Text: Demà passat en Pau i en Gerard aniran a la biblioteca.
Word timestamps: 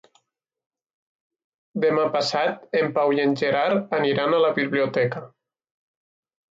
Demà 1.85 2.07
passat 2.17 2.81
en 2.81 2.91
Pau 2.97 3.15
i 3.19 3.23
en 3.27 3.39
Gerard 3.43 3.97
aniran 4.01 4.35
a 4.41 4.45
la 4.49 4.53
biblioteca. 4.61 5.25